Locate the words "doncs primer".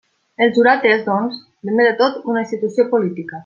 1.09-1.87